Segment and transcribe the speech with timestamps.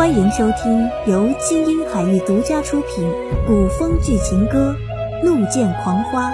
[0.00, 3.06] 欢迎收听由金鹰海域独家出品
[3.46, 4.74] 古风剧情歌
[5.22, 6.30] 《怒剑狂花》，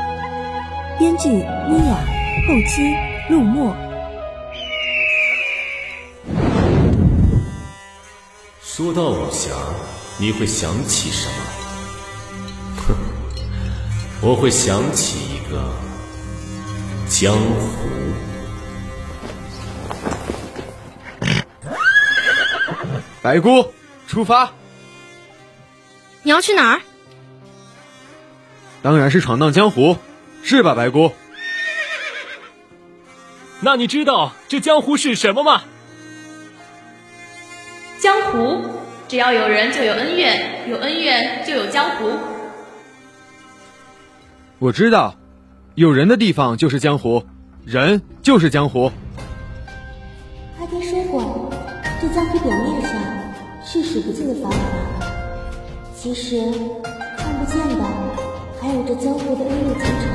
[1.01, 1.43] 编剧妮
[1.89, 1.99] 雅，
[2.47, 2.95] 后期
[3.29, 3.75] 陆墨。
[8.63, 9.51] 说到武侠，
[10.21, 11.35] 你会想起什么？
[12.87, 12.95] 哼，
[14.23, 15.73] 我会想起一个
[17.09, 18.26] 江湖。
[23.27, 23.75] 白姑，
[24.07, 24.53] 出发！
[26.23, 26.81] 你要去哪儿？
[28.83, 29.97] 当然是闯荡江湖，
[30.45, 31.11] 是吧，白姑？
[33.59, 35.65] 那你知道这江湖是什么吗？
[37.99, 38.65] 江湖，
[39.09, 42.13] 只要有人就有恩怨，有恩怨就有江湖。
[44.61, 45.17] 我知道，
[45.75, 47.27] 有人的地方就是江湖，
[47.65, 48.93] 人就是江湖。
[50.61, 51.51] 阿爹说过，
[52.01, 52.93] 这江湖表面上
[53.69, 54.59] 是数不尽的繁华，
[55.93, 56.41] 其实
[57.19, 57.85] 看不见的
[58.61, 60.07] 还有这江湖的恩怨情仇。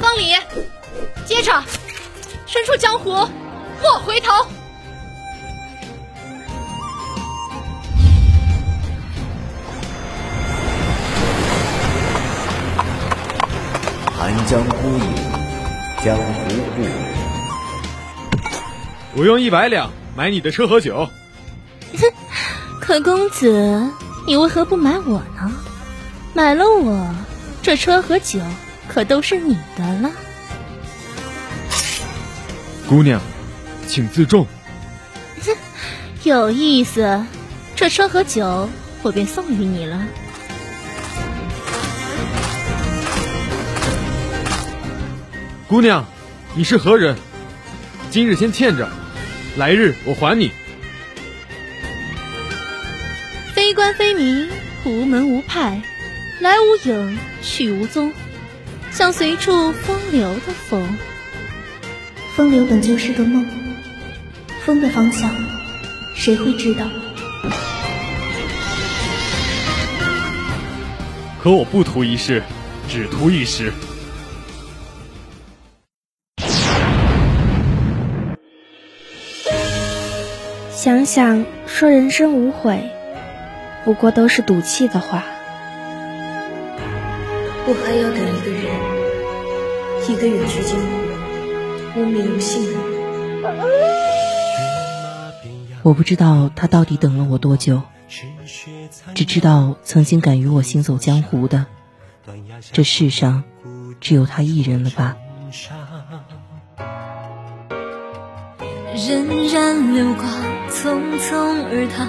[0.00, 0.34] 方里，
[1.24, 1.62] 接着，
[2.46, 3.10] 身处江湖，
[3.80, 4.32] 莫回头。
[14.12, 15.14] 寒江孤影，
[16.04, 16.22] 江湖
[16.76, 16.92] 故人。
[19.16, 21.08] 我用一百两买你的车和酒。
[22.80, 23.90] 可公子，
[24.26, 25.52] 你为何不买我呢？
[26.34, 27.12] 买了我，
[27.62, 28.38] 这车和酒
[28.86, 30.10] 可都是你的了。
[32.88, 33.20] 姑娘，
[33.88, 34.46] 请自重。
[36.22, 37.20] 有意思，
[37.74, 38.68] 这车和酒
[39.02, 40.00] 我便送与你了。
[45.68, 46.02] 姑娘，
[46.54, 47.14] 你是何人？
[48.10, 48.88] 今日先欠着，
[49.58, 50.50] 来日我还你。
[53.52, 54.48] 非官非民，
[54.86, 55.82] 无门无派，
[56.40, 58.14] 来无影，去无踪，
[58.90, 60.88] 像随处风流的风。
[62.34, 63.46] 风流本就是个梦，
[64.64, 65.30] 风的方向，
[66.16, 66.86] 谁会知道？
[71.42, 72.42] 可我不图一世，
[72.88, 73.70] 只图一时。
[80.78, 82.88] 想想说人生无悔，
[83.84, 85.24] 不过都是赌气的话。
[87.66, 88.62] 我还要等一个人，
[90.08, 90.86] 一个远去江湖、
[92.00, 92.78] 无名无姓的人。
[95.82, 97.82] 我不知道他到底等了我多久，
[99.16, 101.66] 只知道曾经敢与我行走江湖的，
[102.70, 103.42] 这世上
[104.00, 105.16] 只有他一人了吧。
[108.98, 110.26] 荏苒流光，
[110.68, 111.36] 匆匆
[111.70, 112.04] 而逃，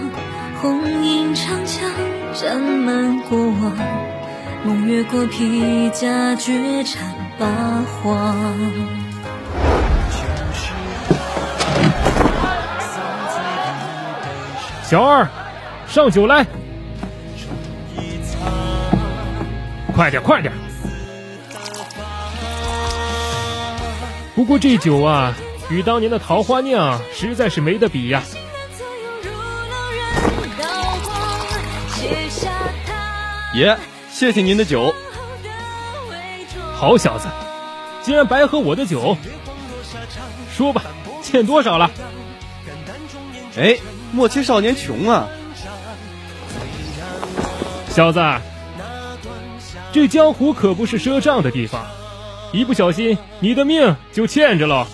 [0.60, 1.88] 红缨长枪
[2.34, 3.78] 沾满过往，
[4.66, 7.00] 梦越过披甲，绝尘
[7.38, 7.46] 八
[8.02, 8.36] 荒。
[14.84, 15.30] 小二，
[15.88, 16.44] 上酒来！
[19.94, 20.52] 快点，快点！
[24.34, 25.32] 不过这酒啊，
[25.70, 28.24] 与当年的桃花酿实在是没得比呀。
[33.54, 33.78] 爷，
[34.12, 34.94] 谢谢您的酒。
[36.76, 37.28] 好小子，
[38.02, 39.18] 竟然白喝我的酒！
[40.56, 40.84] 说吧，
[41.22, 41.92] 欠多少了？
[43.58, 43.78] 哎，
[44.12, 45.28] 莫欺少年穷啊！
[47.90, 48.20] 小子，
[49.92, 51.86] 这江湖可不是赊账的地方，
[52.54, 54.86] 一不小心你的命就欠着喽。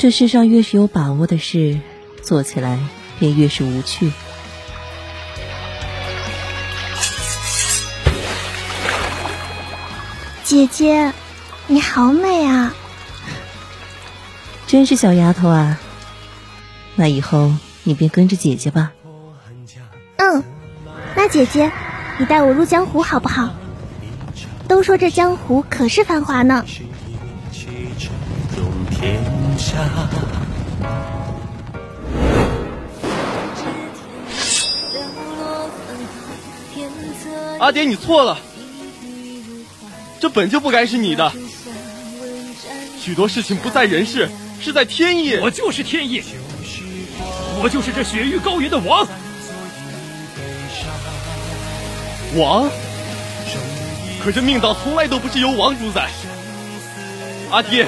[0.00, 1.78] 这世上越是有把握的事，
[2.22, 2.78] 做起来
[3.18, 4.10] 便越是无趣。
[10.42, 11.12] 姐姐，
[11.66, 12.74] 你好美啊！
[14.66, 15.78] 真是小丫头啊！
[16.94, 17.52] 那以后
[17.84, 18.92] 你便跟着姐姐吧。
[20.16, 20.42] 嗯，
[21.14, 21.70] 那姐姐，
[22.16, 23.50] 你带我入江湖好不好？
[24.66, 26.64] 都说这江湖可是繁华呢。
[37.58, 38.38] 阿爹，你错了，
[40.18, 41.32] 这本就不该是你的。
[42.98, 44.28] 许多事情不在人世，
[44.60, 45.36] 是在天意。
[45.36, 46.22] 我就是天意。
[47.62, 49.06] 我就是这雪域高原的王。
[52.36, 52.70] 王？
[54.22, 56.08] 可这命道从来都不是由王主宰。
[57.50, 57.86] 阿爹，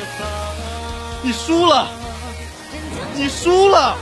[1.24, 1.88] 你输了，
[3.14, 3.96] 你输了！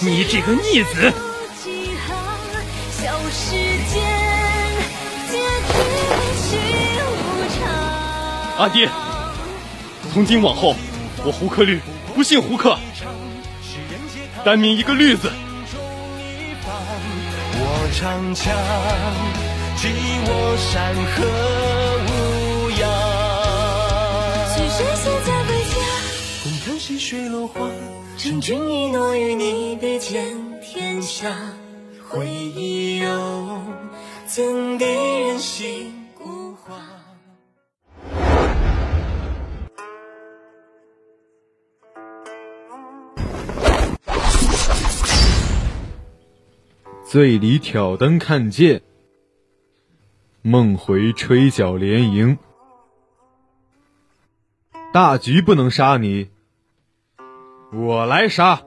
[0.00, 1.12] 你这个逆子！
[8.56, 8.88] 阿爹，
[10.14, 10.74] 从今往后，
[11.22, 11.78] 我胡克律
[12.14, 12.78] 不姓胡克，
[14.42, 15.30] 单名一个律字。
[17.62, 18.56] 我长枪，
[19.76, 19.88] 击
[20.24, 21.22] 我山河
[21.88, 21.89] 无
[24.80, 25.76] 谁现在回家？
[26.42, 27.70] 共看细水落花。
[28.16, 31.36] 成君一诺与你别见天下。
[32.08, 33.60] 回忆又
[34.26, 35.94] 怎敌人心？
[47.04, 48.80] 醉里挑灯看剑，
[50.40, 52.38] 梦回吹角连营。
[54.92, 56.28] 大局不能杀你，
[57.72, 58.60] 我来杀。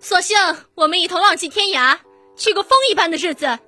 [0.00, 0.36] 索性
[0.74, 1.98] 我们一同浪迹天涯，
[2.36, 3.58] 去过风一般的日子。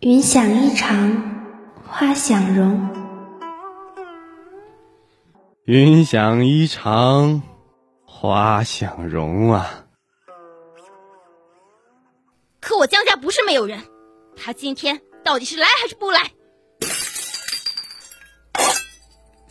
[0.00, 1.22] 云想衣裳
[1.86, 2.88] 花想容，
[5.64, 7.40] 云想衣裳。
[8.04, 9.84] 花想容啊！
[12.60, 13.82] 可我江家不是没有人，
[14.36, 16.30] 他今天到底是来还是不来？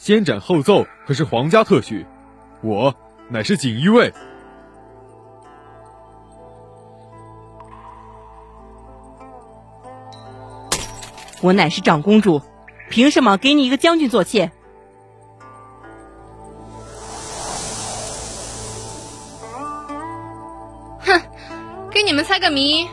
[0.03, 2.07] 先斩后奏可是皇家特许，
[2.63, 2.95] 我
[3.29, 4.11] 乃是锦衣卫。
[11.39, 12.41] 我乃是长公主，
[12.89, 14.51] 凭什么给你一个将军做妾？
[21.01, 21.21] 哼
[21.91, 22.87] 给你们猜个谜，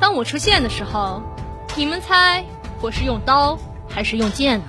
[0.00, 1.20] 当我出现的时候，
[1.76, 2.42] 你们猜
[2.80, 4.64] 我是用刀还是用剑呢？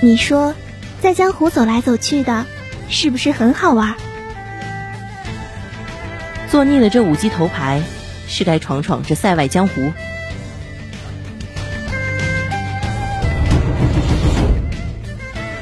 [0.00, 0.54] 你说，
[1.00, 2.46] 在江湖走来走去的，
[2.88, 3.96] 是不是很好玩？
[6.48, 7.82] 做腻了这五级头牌，
[8.28, 9.92] 是该闯闯这塞外江湖。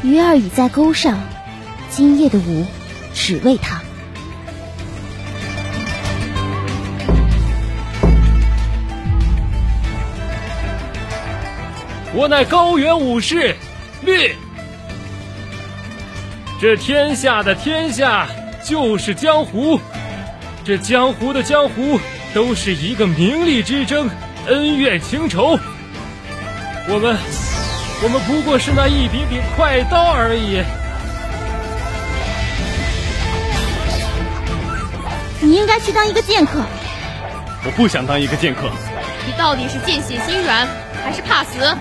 [0.02, 1.18] 鱼儿已在钩上，
[1.88, 2.66] 今夜的舞
[3.14, 3.80] 只为他。
[12.14, 13.56] 我乃高原武士
[14.06, 14.34] 绿，
[16.60, 18.26] 这天下的天下
[18.64, 19.78] 就是江湖，
[20.64, 22.00] 这江湖的江湖
[22.32, 24.08] 都是一个名利之争，
[24.46, 25.58] 恩怨情仇。
[26.88, 27.16] 我们。
[28.02, 30.62] 我们不过是那一柄柄快刀而已。
[35.40, 36.60] 你应该去当一个剑客。
[37.64, 38.68] 我不想当一个剑客。
[39.26, 40.68] 你到底是见血心软，
[41.02, 41.74] 还是怕死？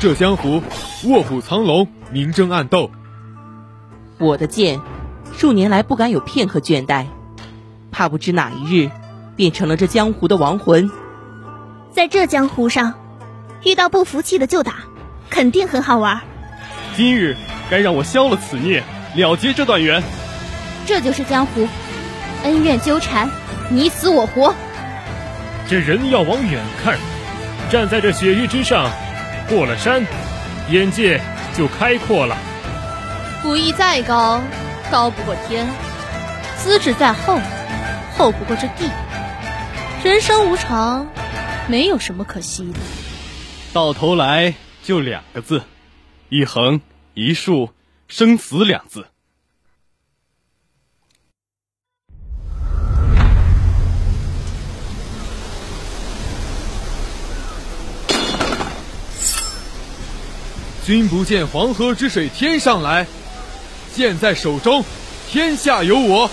[0.00, 0.62] 这江湖
[1.06, 2.92] 卧虎藏龙，明争暗斗。
[4.18, 4.80] 我的剑，
[5.36, 7.06] 数年来不敢有片刻倦怠，
[7.90, 8.92] 怕不知哪一日
[9.34, 10.88] 变成了这江湖的亡魂。
[11.90, 12.94] 在这江湖上，
[13.64, 14.74] 遇到不服气的就打。
[15.30, 16.22] 肯定很好玩。
[16.96, 17.36] 今日
[17.68, 18.82] 该让我消了此孽，
[19.14, 20.02] 了结这段缘。
[20.86, 21.68] 这就是江湖，
[22.44, 23.28] 恩怨纠缠，
[23.68, 24.54] 你死我活。
[25.68, 26.96] 这人要往远看，
[27.68, 28.90] 站在这雪域之上，
[29.48, 30.06] 过了山，
[30.70, 31.20] 眼界
[31.56, 32.36] 就开阔了。
[33.44, 34.42] 武艺再高，
[34.90, 35.66] 高不过天；
[36.56, 37.40] 资质再厚，
[38.16, 38.90] 厚不过这地。
[40.04, 41.06] 人生无常，
[41.66, 42.78] 没有什么可惜的。
[43.72, 44.54] 到头来。
[44.80, 45.64] 就两个字，
[46.30, 46.80] 一横
[47.12, 47.68] 一竖，
[48.06, 49.08] 生死两字。
[60.88, 63.06] 君不见黄河之水天上来，
[63.94, 64.82] 剑在手中，
[65.30, 66.30] 天下有我。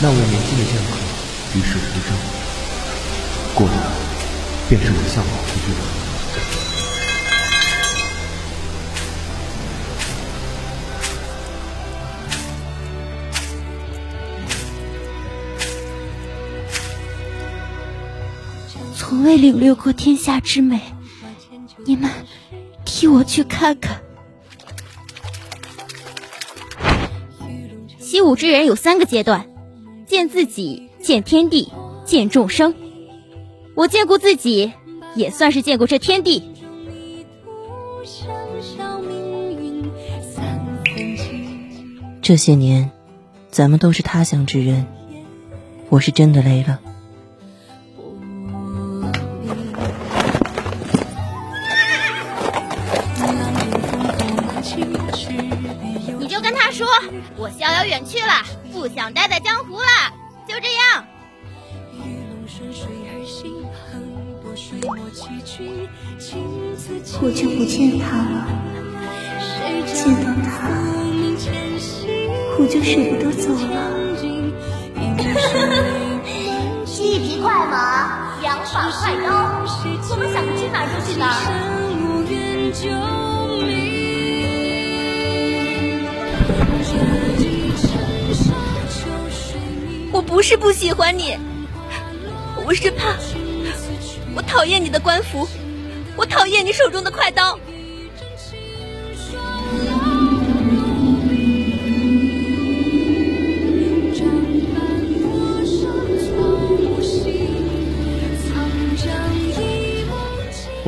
[0.00, 0.90] 那位年轻的剑客
[1.54, 2.10] 与世无争，
[3.54, 3.92] 过了。
[4.68, 5.47] 便是我向往
[19.28, 20.80] 未领略过天下之美，
[21.84, 22.10] 你们
[22.86, 24.00] 替我去看看。
[27.98, 29.46] 习武之人有三个阶段：
[30.06, 31.70] 见自己，见天地，
[32.06, 32.74] 见众生。
[33.74, 34.72] 我见过自己，
[35.14, 36.42] 也算是见过这天地。
[42.22, 42.90] 这些年，
[43.50, 44.86] 咱们都是他乡之人，
[45.90, 46.80] 我是真的累了。
[67.78, 68.44] 见他了，
[69.94, 70.68] 见到他，
[72.58, 73.76] 我就舍不得走了。
[77.00, 79.28] 一匹快马，两把快刀，
[80.10, 81.24] 我们想去哪就去哪。
[90.10, 91.38] 我不是不喜欢你，
[92.66, 93.14] 我是怕，
[94.34, 95.46] 我讨厌你的官服，
[96.16, 97.56] 我讨厌你手中的快刀。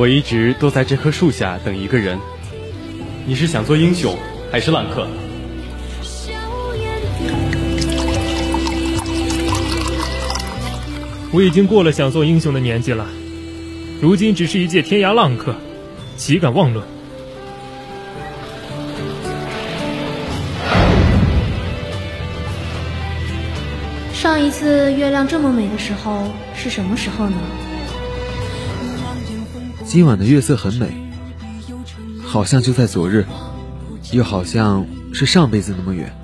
[0.00, 2.18] 我一直都在这棵树下等一个人，
[3.26, 4.16] 你是想做英雄
[4.50, 5.06] 还是浪客？
[11.30, 13.06] 我已经过了想做英雄的年纪了，
[14.00, 15.54] 如今只是一介天涯浪客，
[16.16, 16.82] 岂敢妄论？
[24.14, 27.36] 上一次月亮这么美的时候是什么时候呢？
[29.90, 30.86] 今晚的月色很美，
[32.22, 33.26] 好像就在昨日，
[34.12, 36.14] 又好像是上辈子那么远。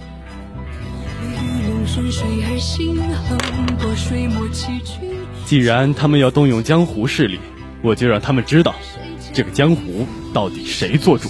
[5.44, 7.40] 既然他们要动用江湖势力，
[7.82, 8.73] 我就让他们知道，
[9.32, 11.28] 这个江湖到底谁做主。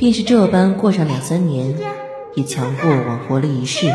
[0.00, 1.76] 便是这般过上两三年，
[2.34, 3.86] 也强过我活了一世。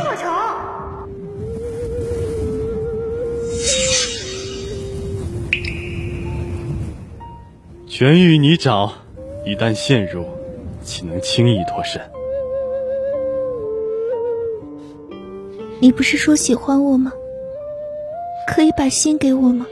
[7.87, 8.93] 全与你找，
[9.47, 10.23] 一旦陷入，
[10.83, 11.99] 岂能轻易脱身？
[15.79, 17.11] 你不是说喜欢我吗？
[18.47, 19.65] 可以把心给我吗？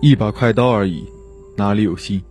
[0.00, 1.04] 一把快刀而已，
[1.56, 2.22] 哪里有心？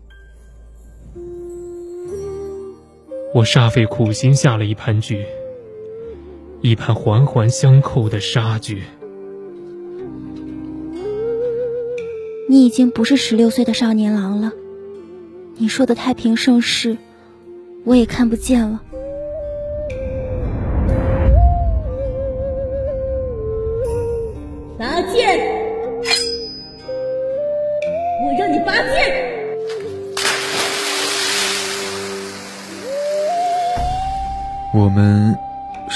[3.36, 5.25] 我煞费苦心下了一盘局，
[6.62, 8.84] 一盘环环相扣的杀局。
[12.48, 14.54] 你已经不是十六岁的少年郎了，
[15.58, 16.98] 你说的太平盛世，
[17.84, 18.82] 我也看不见了。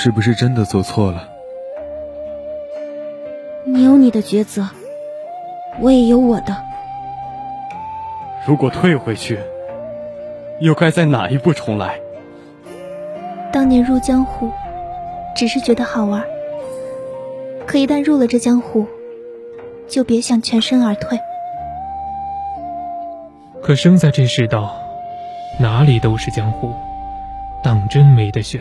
[0.09, 1.29] 是不是真的做错了？
[3.63, 4.67] 你有你的抉择，
[5.79, 6.57] 我也有我的。
[8.43, 9.37] 如果退回去，
[10.61, 11.99] 又该在哪一步重来？
[13.53, 14.49] 当年入江湖，
[15.35, 16.23] 只是觉得好玩。
[17.67, 18.87] 可一旦入了这江湖，
[19.87, 21.19] 就别想全身而退。
[23.61, 24.75] 可生在这世道，
[25.59, 26.73] 哪里都是江湖。
[27.63, 28.59] 当真没得选。